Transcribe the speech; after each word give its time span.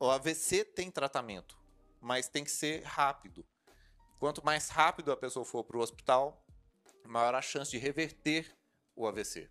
o 0.00 0.10
AVC 0.10 0.64
tem 0.64 0.90
tratamento, 0.90 1.58
mas 2.00 2.26
tem 2.26 2.42
que 2.42 2.50
ser 2.50 2.82
rápido. 2.84 3.44
Quanto 4.18 4.42
mais 4.42 4.70
rápido 4.70 5.12
a 5.12 5.16
pessoa 5.16 5.44
for 5.44 5.62
para 5.62 5.76
o 5.76 5.80
hospital, 5.80 6.42
maior 7.04 7.34
a 7.34 7.42
chance 7.42 7.70
de 7.70 7.76
reverter 7.76 8.50
o 8.96 9.06
AVC. 9.06 9.50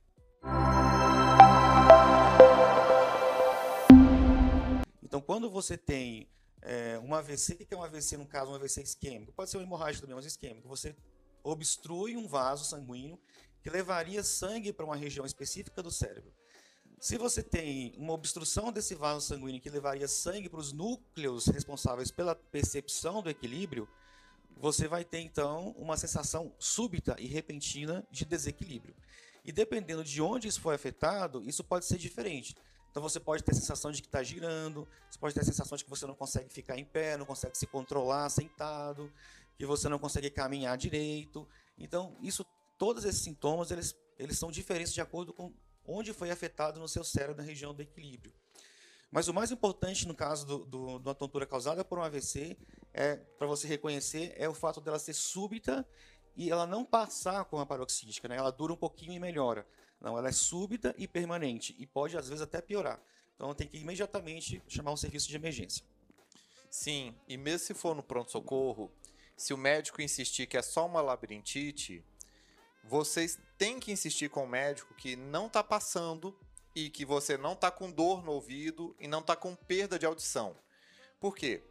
Então, 5.03 5.21
quando 5.21 5.51
você 5.51 5.77
tem 5.77 6.27
é, 6.63 6.97
um 6.97 7.13
AVC, 7.13 7.53
o 7.53 7.57
que 7.57 7.73
é 7.73 7.77
um 7.77 7.83
AVC 7.83 8.17
no 8.17 8.25
caso? 8.25 8.51
Um 8.51 8.55
AVC 8.55 8.81
isquêmico. 8.81 9.31
Pode 9.33 9.51
ser 9.51 9.57
uma 9.57 9.63
hemorragia 9.63 10.01
também, 10.01 10.15
mas 10.15 10.25
isquêmico. 10.25 10.67
Você 10.67 10.95
obstrui 11.43 12.17
um 12.17 12.27
vaso 12.27 12.65
sanguíneo 12.65 13.19
que 13.61 13.69
levaria 13.69 14.23
sangue 14.23 14.73
para 14.73 14.85
uma 14.85 14.95
região 14.95 15.27
específica 15.27 15.83
do 15.83 15.91
cérebro. 15.91 16.33
Se 16.99 17.17
você 17.17 17.41
tem 17.41 17.93
uma 17.97 18.11
obstrução 18.11 18.73
desse 18.73 18.93
vaso 18.93 19.25
sanguíneo 19.25 19.61
que 19.61 19.69
levaria 19.69 20.05
sangue 20.05 20.49
para 20.49 20.59
os 20.59 20.73
núcleos 20.73 21.47
responsáveis 21.47 22.11
pela 22.11 22.35
percepção 22.35 23.21
do 23.21 23.29
equilíbrio, 23.29 23.87
você 24.57 24.85
vai 24.85 25.05
ter 25.05 25.19
então 25.19 25.69
uma 25.77 25.95
sensação 25.95 26.53
súbita 26.59 27.15
e 27.17 27.25
repentina 27.25 28.05
de 28.11 28.25
desequilíbrio. 28.25 28.93
E 29.45 29.51
dependendo 29.53 30.03
de 30.03 30.21
onde 30.21 30.49
isso 30.49 30.59
foi 30.59 30.75
afetado, 30.75 31.41
isso 31.47 31.63
pode 31.63 31.85
ser 31.85 31.97
diferente. 31.97 32.53
Então 32.91 33.01
você 33.01 33.17
pode 33.17 33.45
ter 33.45 33.53
a 33.53 33.55
sensação 33.55 33.93
de 33.93 34.01
que 34.01 34.07
está 34.09 34.21
girando, 34.21 34.85
você 35.09 35.17
pode 35.17 35.33
ter 35.33 35.39
a 35.39 35.45
sensação 35.45 35.77
de 35.77 35.85
que 35.85 35.89
você 35.89 36.05
não 36.05 36.15
consegue 36.15 36.51
ficar 36.51 36.77
em 36.77 36.83
pé, 36.83 37.15
não 37.15 37.25
consegue 37.25 37.57
se 37.57 37.65
controlar 37.65 38.29
sentado, 38.29 39.09
que 39.57 39.65
você 39.65 39.87
não 39.87 39.99
consegue 39.99 40.29
caminhar 40.29 40.77
direito. 40.77 41.47
Então, 41.77 42.17
isso, 42.21 42.45
todos 42.77 43.05
esses 43.05 43.21
sintomas, 43.21 43.71
eles, 43.71 43.95
eles 44.17 44.37
são 44.37 44.51
diferentes 44.51 44.93
de 44.93 44.99
acordo 44.99 45.31
com 45.31 45.53
onde 45.85 46.13
foi 46.13 46.31
afetado 46.31 46.79
no 46.79 46.87
seu 46.87 47.03
cérebro, 47.03 47.37
na 47.37 47.43
região 47.43 47.73
do 47.73 47.81
equilíbrio. 47.81 48.33
Mas 49.11 49.27
o 49.27 49.33
mais 49.33 49.51
importante 49.51 50.07
no 50.07 50.13
caso 50.13 50.45
do, 50.45 50.65
do, 50.65 50.99
de 50.99 51.07
uma 51.07 51.15
tontura 51.15 51.45
causada 51.45 51.83
por 51.83 51.97
um 51.97 52.03
AVC, 52.03 52.57
é, 52.93 53.15
para 53.15 53.47
você 53.47 53.67
reconhecer, 53.67 54.33
é 54.37 54.47
o 54.47 54.53
fato 54.53 54.79
dela 54.79 54.99
ser 54.99 55.13
súbita 55.13 55.87
e 56.35 56.51
ela 56.51 56.67
não 56.67 56.85
passar 56.85 57.43
com 57.45 57.59
a 57.59 57.65
paroxística, 57.65 58.27
né? 58.27 58.37
ela 58.37 58.51
dura 58.51 58.73
um 58.73 58.77
pouquinho 58.77 59.13
e 59.13 59.19
melhora. 59.19 59.67
Não, 59.99 60.17
ela 60.17 60.29
é 60.29 60.31
súbita 60.31 60.93
e 60.97 61.07
permanente 61.07 61.75
e 61.77 61.85
pode 61.85 62.15
às 62.15 62.29
vezes 62.29 62.41
até 62.41 62.61
piorar. 62.61 63.01
Então 63.35 63.53
tem 63.53 63.67
que 63.67 63.77
imediatamente 63.77 64.61
chamar 64.67 64.91
um 64.91 64.97
serviço 64.97 65.27
de 65.27 65.35
emergência. 65.35 65.83
Sim, 66.69 67.15
e 67.27 67.35
mesmo 67.35 67.65
se 67.65 67.73
for 67.73 67.95
no 67.95 68.03
pronto-socorro, 68.03 68.91
se 69.35 69.53
o 69.53 69.57
médico 69.57 70.01
insistir 70.01 70.45
que 70.45 70.57
é 70.57 70.61
só 70.61 70.85
uma 70.85 71.01
labirintite, 71.01 72.05
vocês 72.83 73.39
têm 73.57 73.79
que 73.79 73.91
insistir 73.91 74.29
com 74.29 74.43
o 74.43 74.47
médico 74.47 74.93
que 74.95 75.15
não 75.15 75.47
está 75.47 75.63
passando 75.63 76.37
e 76.75 76.89
que 76.89 77.05
você 77.05 77.37
não 77.37 77.53
está 77.53 77.69
com 77.69 77.91
dor 77.91 78.23
no 78.23 78.31
ouvido 78.31 78.95
e 78.99 79.07
não 79.07 79.19
está 79.19 79.35
com 79.35 79.55
perda 79.55 79.99
de 79.99 80.05
audição. 80.05 80.55
Por 81.19 81.35
quê? 81.35 81.63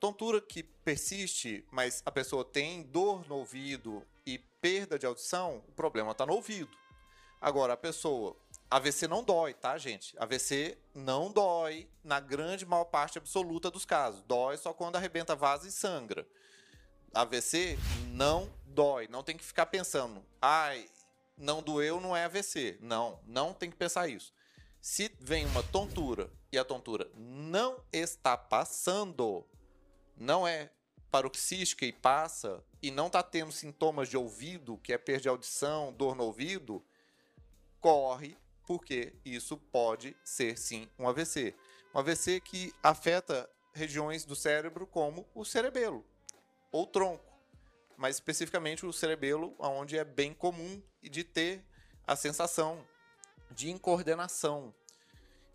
Tontura 0.00 0.40
que 0.40 0.62
persiste, 0.62 1.64
mas 1.70 2.02
a 2.06 2.10
pessoa 2.10 2.44
tem 2.44 2.82
dor 2.84 3.26
no 3.28 3.36
ouvido 3.36 4.06
e 4.24 4.38
perda 4.38 4.98
de 4.98 5.06
audição, 5.06 5.62
o 5.68 5.72
problema 5.72 6.12
está 6.12 6.24
no 6.24 6.34
ouvido. 6.34 6.76
Agora, 7.40 7.74
a 7.74 7.76
pessoa. 7.76 8.36
AVC 8.70 9.08
não 9.08 9.22
dói, 9.22 9.54
tá, 9.54 9.78
gente? 9.78 10.14
AVC 10.18 10.76
não 10.94 11.30
dói 11.30 11.88
na 12.04 12.20
grande 12.20 12.66
maior 12.66 12.84
parte 12.84 13.16
absoluta 13.16 13.70
dos 13.70 13.84
casos. 13.84 14.22
Dói 14.22 14.56
só 14.56 14.72
quando 14.72 14.96
arrebenta 14.96 15.34
vaso 15.34 15.66
e 15.66 15.70
sangra. 15.70 16.26
AVC 17.14 17.78
não 18.12 18.50
dói. 18.66 19.08
Não 19.08 19.22
tem 19.22 19.36
que 19.36 19.44
ficar 19.44 19.66
pensando, 19.66 20.24
ai, 20.40 20.88
não 21.36 21.62
doeu, 21.62 22.00
não 22.00 22.16
é 22.16 22.24
AVC. 22.24 22.78
Não, 22.80 23.20
não 23.26 23.52
tem 23.52 23.70
que 23.70 23.76
pensar 23.76 24.08
isso. 24.08 24.32
Se 24.80 25.10
vem 25.20 25.44
uma 25.46 25.62
tontura 25.62 26.30
e 26.52 26.58
a 26.58 26.64
tontura 26.64 27.10
não 27.16 27.82
está 27.92 28.36
passando, 28.36 29.44
não 30.16 30.46
é 30.46 30.70
paroxística 31.10 31.84
e 31.86 31.92
passa, 31.92 32.62
e 32.82 32.90
não 32.90 33.06
está 33.06 33.22
tendo 33.22 33.50
sintomas 33.50 34.08
de 34.08 34.16
ouvido, 34.16 34.78
que 34.78 34.92
é 34.92 34.98
perda 34.98 35.22
de 35.22 35.28
audição, 35.28 35.92
dor 35.92 36.14
no 36.14 36.24
ouvido, 36.24 36.84
corre, 37.80 38.36
porque 38.66 39.14
isso 39.24 39.56
pode 39.56 40.16
ser 40.22 40.58
sim 40.58 40.88
um 40.98 41.08
AVC. 41.08 41.54
Um 41.94 41.98
AVC 41.98 42.40
que 42.40 42.72
afeta 42.82 43.48
regiões 43.72 44.24
do 44.24 44.36
cérebro 44.36 44.86
como 44.86 45.26
o 45.34 45.44
cerebelo 45.44 46.04
ou 46.70 46.86
tronco, 46.86 47.32
mas 47.96 48.16
especificamente 48.16 48.86
o 48.86 48.92
cerebelo, 48.92 49.54
onde 49.58 49.98
é 49.98 50.04
bem 50.04 50.32
comum 50.32 50.82
de 51.02 51.24
ter 51.24 51.64
a 52.06 52.14
sensação 52.14 52.86
de 53.50 53.70
incoordenação. 53.70 54.74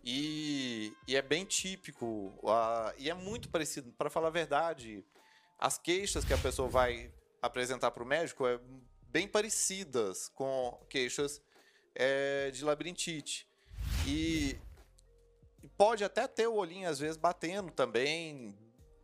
E, 0.03 0.93
e 1.07 1.15
é 1.15 1.21
bem 1.21 1.45
típico, 1.45 2.33
uh, 2.43 2.93
e 2.97 3.09
é 3.09 3.13
muito 3.13 3.47
parecido, 3.47 3.91
para 3.93 4.09
falar 4.09 4.27
a 4.27 4.31
verdade, 4.31 5.05
as 5.57 5.77
queixas 5.77 6.25
que 6.25 6.33
a 6.33 6.37
pessoa 6.37 6.67
vai 6.67 7.09
apresentar 7.41 7.91
para 7.91 8.03
o 8.03 8.05
médico 8.05 8.45
é 8.45 8.59
bem 9.07 9.27
parecidas 9.27 10.27
com 10.29 10.77
queixas 10.89 11.41
é, 11.95 12.51
de 12.51 12.65
labirintite. 12.65 13.47
E 14.05 14.57
pode 15.77 16.03
até 16.03 16.27
ter 16.27 16.47
o 16.47 16.55
olhinho 16.55 16.89
às 16.89 16.99
vezes 16.99 17.15
batendo 17.15 17.71
também, 17.71 18.57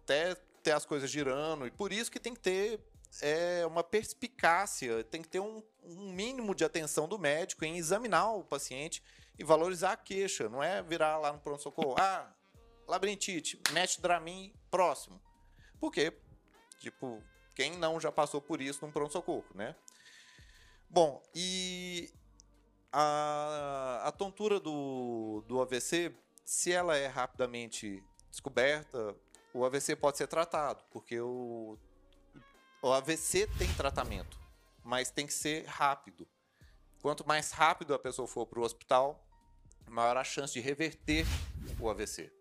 até 0.03 0.36
as 0.72 0.85
coisas 0.85 1.09
girando, 1.09 1.66
e 1.68 1.72
por 1.72 1.91
isso 1.91 2.12
que 2.12 2.19
tem 2.19 2.34
que 2.34 2.40
ter 2.40 2.80
é, 3.22 3.66
uma 3.66 3.84
perspicácia, 3.84 5.03
tem 5.03 5.22
que 5.22 5.28
ter 5.28 5.40
um, 5.40 5.63
um 5.84 6.12
mínimo 6.13 6.53
de 6.53 6.63
atenção 6.63 7.07
do 7.07 7.18
médico 7.18 7.66
em 7.66 7.78
examinar 7.78 8.31
o 8.34 8.44
paciente 8.44 9.03
e 9.38 9.44
valorizar 9.44 9.94
a 9.94 9.97
queixa, 9.97 10.50
não 10.50 10.62
é 10.62 10.81
virar 10.81 11.18
lá 11.18 11.31
no 11.31 11.40
pronto-socorro, 11.40 11.96
ah, 11.97 12.31
labirintite, 12.88 13.59
mete 13.72 14.02
Dramin 14.02 14.53
próximo. 14.69 15.22
Porque, 15.80 16.13
tipo, 16.80 17.24
quem 17.56 17.78
não 17.78 18.00
já 18.00 18.12
passou 18.12 18.41
por 18.41 18.62
isso 18.62 18.86
num 18.86 18.91
pronto-socorro, 18.91 19.46
né? 19.56 19.75
Bom, 20.90 21.24
e 21.34 22.12
a, 22.91 24.01
a 24.06 24.12
tontura 24.12 24.59
do, 24.59 25.44
do 25.47 25.62
AVC, 25.62 26.13
se 26.44 26.72
ela 26.72 26.97
é 26.97 27.07
rapidamente 27.07 28.03
descoberta, 28.30 29.16
o 29.54 29.66
AVC 29.66 29.96
pode 29.96 30.18
ser 30.18 30.28
tratado, 30.28 30.84
porque 30.92 31.20
o, 31.20 31.78
o 32.82 32.92
AVC 32.92 33.48
tem 33.58 33.72
tratamento, 33.76 34.40
mas 34.84 35.12
tem 35.12 35.26
que 35.26 35.34
ser 35.34 35.66
rápido. 35.66 36.28
Quanto 37.02 37.28
mais 37.28 37.52
rápido 37.52 37.94
a 37.94 38.00
pessoa 38.00 38.28
for 38.28 38.46
para 38.46 38.60
o 38.60 38.64
hospital, 38.64 39.26
maior 39.88 40.18
a 40.18 40.24
chance 40.24 40.54
de 40.54 40.60
reverter 40.60 41.26
o 41.80 41.90
AVC. 41.90 42.32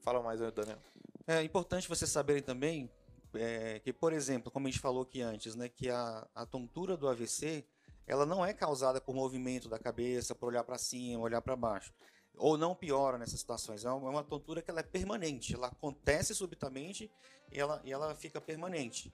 Fala 0.00 0.22
mais, 0.22 0.40
Daniel. 0.40 0.78
É 1.26 1.42
importante 1.42 1.88
vocês 1.88 2.10
saberem 2.10 2.42
também 2.42 2.90
é, 3.34 3.78
que, 3.78 3.92
por 3.92 4.12
exemplo, 4.12 4.50
como 4.50 4.66
a 4.66 4.70
gente 4.70 4.80
falou 4.80 5.02
aqui 5.02 5.22
antes, 5.22 5.54
né, 5.54 5.68
que 5.68 5.88
a, 5.88 6.26
a 6.34 6.44
tontura 6.44 6.96
do 6.96 7.08
AVC 7.08 7.64
ela 8.06 8.26
não 8.26 8.44
é 8.44 8.52
causada 8.52 9.00
por 9.00 9.14
movimento 9.14 9.68
da 9.68 9.78
cabeça, 9.78 10.34
por 10.34 10.48
olhar 10.48 10.64
para 10.64 10.76
cima, 10.78 11.22
olhar 11.22 11.40
para 11.40 11.56
baixo. 11.56 11.92
Ou 12.36 12.56
não 12.56 12.74
piora 12.74 13.18
nessas 13.18 13.38
situações. 13.38 13.84
É 13.84 13.90
uma 13.90 14.20
é 14.20 14.24
tontura 14.24 14.62
que 14.62 14.70
ela 14.70 14.80
é 14.80 14.84
permanente. 14.84 15.54
Ela 15.54 15.68
acontece 15.68 16.34
subitamente 16.34 17.10
e 17.50 17.60
ela, 17.60 17.80
e 17.84 17.92
ela 17.92 18.14
fica 18.14 18.40
permanente. 18.40 19.12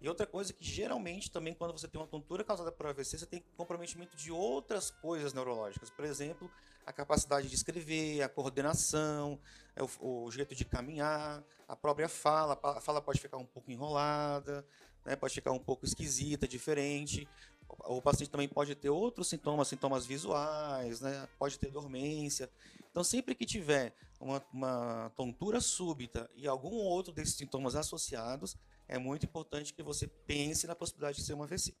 E 0.00 0.08
outra 0.08 0.26
coisa 0.26 0.52
que 0.52 0.64
geralmente 0.64 1.30
também 1.30 1.52
quando 1.52 1.72
você 1.72 1.86
tem 1.86 2.00
uma 2.00 2.06
tontura 2.06 2.42
causada 2.42 2.72
por 2.72 2.86
AVC, 2.86 3.18
você 3.18 3.26
tem 3.26 3.44
comprometimento 3.54 4.16
de 4.16 4.32
outras 4.32 4.90
coisas 4.90 5.34
neurológicas. 5.34 5.90
Por 5.90 6.06
exemplo, 6.06 6.50
a 6.86 6.92
capacidade 6.92 7.48
de 7.48 7.54
escrever, 7.54 8.22
a 8.22 8.28
coordenação, 8.28 9.38
é 9.76 9.82
o, 9.82 10.24
o 10.24 10.30
jeito 10.30 10.54
de 10.54 10.64
caminhar, 10.64 11.44
a 11.68 11.76
própria 11.76 12.08
fala. 12.08 12.58
A 12.62 12.80
fala 12.80 13.02
pode 13.02 13.20
ficar 13.20 13.36
um 13.36 13.44
pouco 13.44 13.70
enrolada, 13.70 14.64
né, 15.04 15.16
pode 15.16 15.34
ficar 15.34 15.52
um 15.52 15.58
pouco 15.58 15.84
esquisita, 15.84 16.48
diferente 16.48 17.28
o 17.86 18.02
paciente 18.02 18.30
também 18.30 18.48
pode 18.48 18.74
ter 18.74 18.90
outros 18.90 19.28
sintomas, 19.28 19.68
sintomas 19.68 20.06
visuais, 20.06 21.00
né? 21.00 21.28
pode 21.38 21.58
ter 21.58 21.70
dormência. 21.70 22.50
Então, 22.90 23.04
sempre 23.04 23.34
que 23.34 23.46
tiver 23.46 23.94
uma, 24.20 24.44
uma 24.52 25.12
tontura 25.16 25.60
súbita 25.60 26.30
e 26.34 26.46
algum 26.46 26.74
outro 26.74 27.12
desses 27.12 27.34
sintomas 27.34 27.74
associados, 27.74 28.56
é 28.88 28.98
muito 28.98 29.24
importante 29.24 29.72
que 29.72 29.82
você 29.82 30.06
pense 30.06 30.66
na 30.66 30.74
possibilidade 30.74 31.18
de 31.18 31.24
ser 31.24 31.34
uma 31.34 31.44
AVC. 31.44 31.74